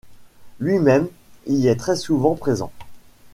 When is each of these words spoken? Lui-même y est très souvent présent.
Lui-même 0.59 1.09
y 1.45 1.67
est 1.67 1.75
très 1.75 1.95
souvent 1.95 2.33
présent. 2.33 2.71